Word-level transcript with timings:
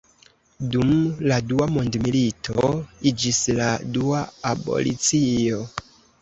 Dum 0.75 0.93
la 1.31 1.35
Dua 1.51 1.67
mondmilito 1.75 2.71
iĝis 3.11 3.43
la 3.61 3.69
dua 3.99 4.23
abolicio. 4.55 5.63